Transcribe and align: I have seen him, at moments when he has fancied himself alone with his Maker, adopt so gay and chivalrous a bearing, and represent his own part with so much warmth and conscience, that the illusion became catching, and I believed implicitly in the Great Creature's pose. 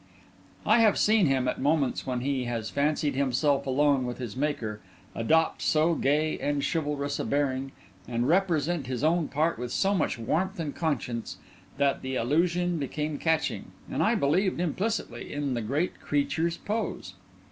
I 0.65 0.79
have 0.79 0.97
seen 0.97 1.27
him, 1.27 1.47
at 1.47 1.61
moments 1.61 2.07
when 2.07 2.21
he 2.21 2.45
has 2.45 2.71
fancied 2.71 3.13
himself 3.13 3.67
alone 3.67 4.03
with 4.07 4.17
his 4.17 4.35
Maker, 4.35 4.79
adopt 5.13 5.61
so 5.61 5.93
gay 5.93 6.39
and 6.39 6.63
chivalrous 6.65 7.19
a 7.19 7.23
bearing, 7.23 7.71
and 8.07 8.27
represent 8.27 8.87
his 8.87 9.03
own 9.03 9.27
part 9.27 9.59
with 9.59 9.71
so 9.71 9.93
much 9.93 10.17
warmth 10.17 10.59
and 10.59 10.75
conscience, 10.75 11.37
that 11.77 12.01
the 12.01 12.15
illusion 12.15 12.79
became 12.79 13.19
catching, 13.19 13.73
and 13.91 14.01
I 14.01 14.15
believed 14.15 14.59
implicitly 14.59 15.31
in 15.31 15.53
the 15.53 15.61
Great 15.61 15.99
Creature's 16.01 16.57
pose. 16.57 17.13